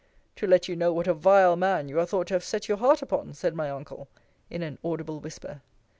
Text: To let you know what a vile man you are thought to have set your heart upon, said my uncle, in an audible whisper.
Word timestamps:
To 0.37 0.47
let 0.47 0.67
you 0.67 0.75
know 0.75 0.91
what 0.91 1.05
a 1.05 1.13
vile 1.13 1.55
man 1.55 1.87
you 1.87 1.99
are 1.99 2.07
thought 2.07 2.25
to 2.29 2.33
have 2.33 2.43
set 2.43 2.67
your 2.67 2.79
heart 2.79 3.03
upon, 3.03 3.35
said 3.35 3.53
my 3.53 3.69
uncle, 3.69 4.07
in 4.49 4.63
an 4.63 4.79
audible 4.83 5.19
whisper. 5.19 5.61